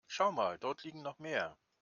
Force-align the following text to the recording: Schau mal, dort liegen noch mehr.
Schau 0.07 0.31
mal, 0.31 0.57
dort 0.57 0.83
liegen 0.83 1.03
noch 1.03 1.19
mehr. 1.19 1.55